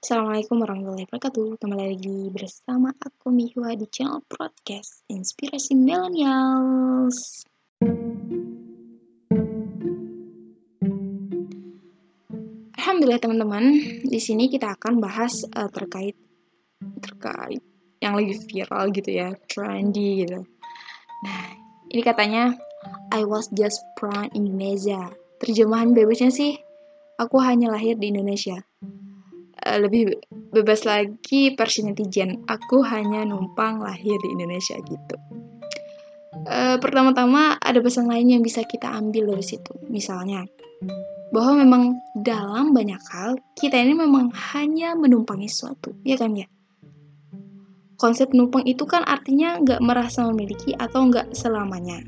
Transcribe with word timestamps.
Assalamualaikum 0.00 0.64
warahmatullahi 0.64 1.04
wabarakatuh. 1.12 1.60
Kembali 1.60 1.92
lagi 1.92 2.32
bersama 2.32 2.88
aku 3.04 3.28
Mihwa 3.28 3.76
di 3.76 3.84
channel 3.84 4.24
podcast 4.32 5.04
Inspirasi 5.12 5.76
Millennials. 5.76 7.44
Alhamdulillah 12.80 13.20
teman-teman, 13.20 13.64
di 14.00 14.16
sini 14.16 14.48
kita 14.48 14.72
akan 14.72 15.04
bahas 15.04 15.44
uh, 15.52 15.68
terkait 15.68 16.16
terkait 17.04 17.60
yang 18.00 18.16
lagi 18.16 18.40
viral 18.48 18.88
gitu 18.96 19.10
ya, 19.12 19.36
trendy 19.52 20.24
gitu. 20.24 20.48
Nah, 21.28 21.44
ini 21.92 22.00
katanya 22.00 22.56
I 23.12 23.28
was 23.28 23.52
just 23.52 23.84
born 24.00 24.32
in 24.32 24.48
Indonesia. 24.48 25.12
Terjemahan 25.44 25.92
bebasnya 25.92 26.32
sih, 26.32 26.56
aku 27.20 27.36
hanya 27.44 27.68
lahir 27.68 28.00
di 28.00 28.08
Indonesia 28.08 28.64
lebih 29.66 30.16
bebas 30.54 30.88
lagi 30.88 31.52
versi 31.54 31.84
netizen. 31.84 32.44
Aku 32.48 32.80
hanya 32.84 33.24
numpang 33.28 33.84
lahir 33.84 34.16
di 34.20 34.28
Indonesia 34.32 34.76
gitu. 34.80 35.16
Uh, 36.48 36.80
pertama-tama 36.80 37.60
ada 37.60 37.78
pesan 37.84 38.08
lain 38.08 38.38
yang 38.38 38.42
bisa 38.42 38.64
kita 38.64 38.88
ambil 38.88 39.36
dari 39.36 39.44
situ. 39.44 39.76
Misalnya, 39.92 40.48
bahwa 41.30 41.62
memang 41.62 41.82
dalam 42.16 42.72
banyak 42.72 43.02
hal 43.12 43.36
kita 43.54 43.76
ini 43.76 43.92
memang 43.94 44.32
hanya 44.54 44.96
menumpangi 44.96 45.46
sesuatu, 45.46 45.92
ya 46.02 46.16
kan 46.16 46.34
ya? 46.34 46.48
Konsep 48.00 48.32
numpang 48.32 48.64
itu 48.64 48.88
kan 48.88 49.04
artinya 49.04 49.60
nggak 49.60 49.84
merasa 49.84 50.24
memiliki 50.32 50.72
atau 50.72 51.12
nggak 51.12 51.36
selamanya. 51.36 52.00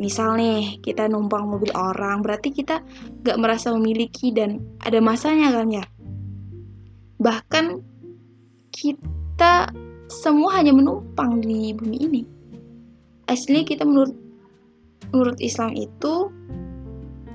Misal 0.00 0.40
nih, 0.40 0.80
kita 0.80 1.12
numpang 1.12 1.44
mobil 1.44 1.68
orang, 1.76 2.24
berarti 2.24 2.56
kita 2.56 2.80
nggak 3.20 3.36
merasa 3.36 3.68
memiliki 3.76 4.32
dan 4.32 4.56
ada 4.80 4.96
masanya 5.04 5.52
kan 5.52 5.68
ya? 5.68 5.84
Bahkan 7.20 7.64
kita 8.72 9.68
semua 10.08 10.58
hanya 10.58 10.72
menumpang 10.72 11.44
di 11.44 11.76
bumi 11.76 11.98
ini. 12.00 12.22
Asli 13.28 13.62
kita 13.62 13.84
menurut 13.86 14.16
menurut 15.12 15.38
Islam 15.38 15.76
itu 15.76 16.32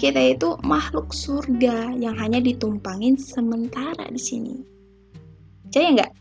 kita 0.00 0.18
itu 0.18 0.56
makhluk 0.64 1.12
surga 1.12 1.94
yang 1.98 2.16
hanya 2.16 2.40
ditumpangin 2.40 3.18
sementara 3.18 4.08
di 4.08 4.18
sini. 4.18 4.56
Percaya 5.68 5.88
nggak? 6.00 6.12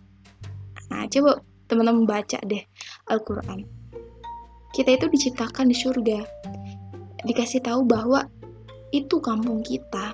Nah, 0.92 1.08
coba 1.08 1.32
teman-teman 1.72 2.04
baca 2.04 2.40
deh 2.46 2.64
Al-Quran. 3.08 3.64
Kita 4.76 4.90
itu 4.96 5.06
diciptakan 5.08 5.72
di 5.72 5.76
surga. 5.76 6.20
Dikasih 7.24 7.64
tahu 7.64 7.88
bahwa 7.88 8.28
itu 8.92 9.20
kampung 9.24 9.64
kita. 9.64 10.12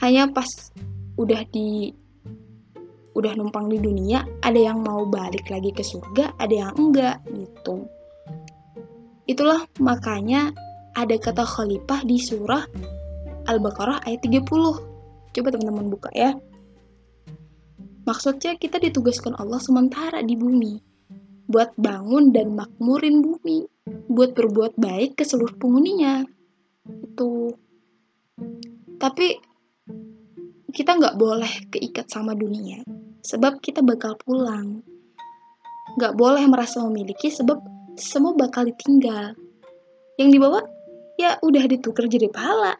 Hanya 0.00 0.28
pas 0.28 0.48
udah 1.18 1.42
di 1.50 1.92
udah 3.14 3.32
numpang 3.38 3.70
di 3.70 3.78
dunia, 3.78 4.26
ada 4.42 4.58
yang 4.58 4.82
mau 4.82 5.06
balik 5.06 5.46
lagi 5.46 5.70
ke 5.70 5.86
surga, 5.86 6.34
ada 6.38 6.54
yang 6.66 6.72
enggak 6.74 7.22
gitu. 7.30 7.86
Itulah 9.30 9.64
makanya 9.78 10.50
ada 10.98 11.14
kata 11.16 11.46
khalifah 11.46 12.02
di 12.02 12.18
surah 12.18 12.66
Al-Baqarah 13.46 14.02
ayat 14.08 14.24
30. 14.26 14.44
Coba 15.34 15.48
teman-teman 15.50 15.86
buka 15.90 16.10
ya. 16.14 16.34
Maksudnya 18.04 18.58
kita 18.60 18.76
ditugaskan 18.82 19.32
Allah 19.38 19.62
sementara 19.62 20.20
di 20.20 20.36
bumi 20.36 20.76
buat 21.44 21.76
bangun 21.76 22.32
dan 22.32 22.56
makmurin 22.56 23.20
bumi, 23.20 23.68
buat 24.08 24.32
berbuat 24.32 24.80
baik 24.80 25.20
ke 25.20 25.24
seluruh 25.24 25.56
penghuninya. 25.60 26.24
Itu. 26.88 27.52
Tapi 28.96 29.40
kita 30.74 30.98
nggak 30.98 31.14
boleh 31.14 31.70
keikat 31.70 32.10
sama 32.10 32.34
dunia, 32.34 32.82
sebab 33.22 33.62
kita 33.62 33.78
bakal 33.78 34.18
pulang. 34.18 34.82
Nggak 35.94 36.18
boleh 36.18 36.42
merasa 36.50 36.82
memiliki, 36.82 37.30
sebab 37.30 37.62
semua 37.94 38.34
bakal 38.34 38.66
ditinggal. 38.66 39.38
Yang 40.18 40.28
dibawa, 40.34 40.60
ya 41.14 41.38
udah 41.38 41.64
ditukar 41.70 42.10
jadi 42.10 42.26
pahala. 42.26 42.74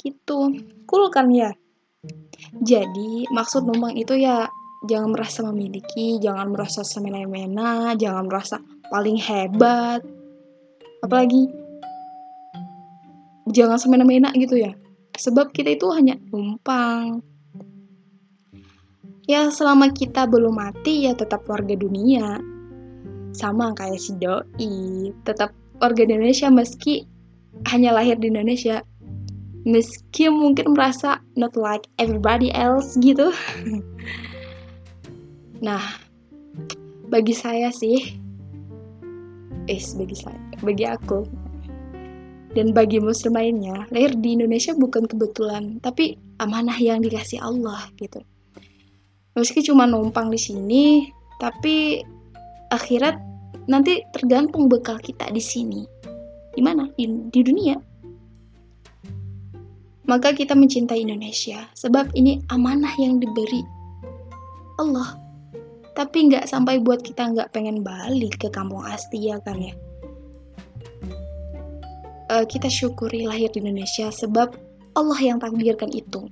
Gitu, 0.00 0.64
cool 0.88 1.12
kan 1.12 1.28
ya? 1.28 1.52
Jadi, 2.64 3.28
maksud 3.28 3.68
numpang 3.68 3.92
itu 4.00 4.16
ya 4.16 4.48
jangan 4.88 5.12
merasa 5.12 5.44
memiliki, 5.44 6.16
jangan 6.24 6.48
merasa 6.48 6.80
semena-mena, 6.80 7.92
jangan 8.00 8.24
merasa 8.24 8.56
paling 8.88 9.20
hebat. 9.20 10.00
Apalagi, 11.04 11.52
jangan 13.52 13.76
semena-mena 13.76 14.32
gitu 14.32 14.56
ya 14.56 14.72
sebab 15.20 15.52
kita 15.52 15.76
itu 15.76 15.86
hanya 15.92 16.16
numpang. 16.32 17.20
Ya, 19.28 19.52
selama 19.52 19.92
kita 19.92 20.26
belum 20.26 20.56
mati, 20.56 21.06
ya 21.06 21.12
tetap 21.12 21.44
warga 21.46 21.76
dunia. 21.76 22.40
Sama 23.36 23.76
kayak 23.76 24.00
si 24.00 24.16
Doi, 24.18 25.12
tetap 25.22 25.54
warga 25.78 26.02
Indonesia 26.02 26.50
meski 26.50 27.06
hanya 27.68 27.94
lahir 27.94 28.18
di 28.18 28.32
Indonesia. 28.32 28.82
Meski 29.68 30.32
mungkin 30.32 30.72
merasa 30.72 31.20
not 31.36 31.52
like 31.54 31.84
everybody 32.00 32.48
else 32.56 32.96
gitu. 32.98 33.30
nah, 35.66 35.84
bagi 37.12 37.36
saya 37.36 37.68
sih, 37.70 38.18
eh, 39.68 39.82
bagi 39.94 40.16
saya, 40.16 40.40
bagi 40.64 40.88
aku, 40.88 41.28
dan 42.50 42.74
bagi 42.74 42.98
muslim 42.98 43.38
lainnya, 43.38 43.86
lahir 43.94 44.10
di 44.18 44.34
Indonesia 44.34 44.74
bukan 44.74 45.06
kebetulan, 45.06 45.78
tapi 45.78 46.18
amanah 46.42 46.74
yang 46.82 46.98
dikasih 46.98 47.38
Allah 47.38 47.86
gitu. 47.94 48.18
Meski 49.38 49.62
cuma 49.62 49.86
numpang 49.86 50.34
di 50.34 50.40
sini, 50.40 51.06
tapi 51.38 52.02
akhirat 52.74 53.14
nanti 53.70 54.02
tergantung 54.10 54.66
bekal 54.66 54.98
kita 54.98 55.30
di 55.30 55.38
sini. 55.38 55.86
Di 56.50 56.58
mana? 56.58 56.90
Di, 56.98 57.06
di 57.30 57.40
dunia. 57.46 57.78
Maka 60.10 60.34
kita 60.34 60.58
mencintai 60.58 61.06
Indonesia, 61.06 61.70
sebab 61.78 62.10
ini 62.18 62.42
amanah 62.50 62.90
yang 62.98 63.22
diberi 63.22 63.62
Allah. 64.82 65.14
Tapi 65.94 66.34
nggak 66.34 66.50
sampai 66.50 66.82
buat 66.82 67.06
kita 67.06 67.30
nggak 67.30 67.54
pengen 67.54 67.86
balik 67.86 68.42
ke 68.42 68.50
kampung 68.50 68.82
asli 68.82 69.30
ya 69.30 69.38
kan 69.46 69.62
ya 69.62 69.74
uh, 72.30 72.46
kita 72.46 72.70
syukuri 72.70 73.26
lahir 73.26 73.50
di 73.50 73.58
Indonesia 73.58 74.06
sebab 74.14 74.54
Allah 74.94 75.20
yang 75.20 75.42
takdirkan 75.42 75.90
itu. 75.90 76.30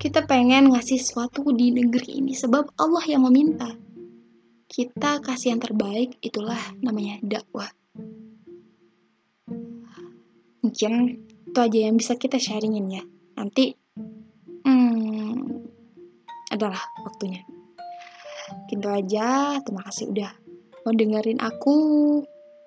Kita 0.00 0.24
pengen 0.24 0.72
ngasih 0.72 0.96
sesuatu 0.96 1.44
di 1.52 1.68
negeri 1.68 2.24
ini 2.24 2.32
sebab 2.32 2.72
Allah 2.80 3.04
yang 3.04 3.28
meminta. 3.28 3.68
Kita 4.72 5.20
kasih 5.20 5.52
yang 5.52 5.60
terbaik, 5.60 6.16
itulah 6.24 6.58
namanya 6.80 7.20
dakwah. 7.20 7.68
Mungkin 10.64 10.92
itu 11.44 11.58
aja 11.60 11.78
yang 11.84 12.00
bisa 12.00 12.16
kita 12.16 12.40
sharingin 12.40 12.88
ya. 12.88 13.04
Nanti 13.36 13.76
hmm, 14.64 15.36
adalah 16.48 16.80
waktunya. 17.04 17.44
Gitu 18.72 18.88
aja, 18.88 19.60
terima 19.60 19.84
kasih 19.84 20.08
udah 20.08 20.32
mau 20.88 20.92
dengerin 20.96 21.40
aku. 21.44 21.76